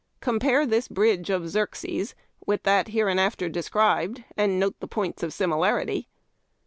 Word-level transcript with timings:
Compare 0.19 0.65
this 0.65 0.87
bridge 0.87 1.29
of 1.29 1.47
Xerxes 1.47 2.15
with 2.47 2.63
that 2.63 2.87
hereinafter 2.87 3.47
de 3.49 3.61
scribed, 3.61 4.23
and 4.35 4.59
note 4.59 4.79
the 4.79 4.87
points 4.87 5.21
of 5.21 5.31
similarity. 5.31 6.07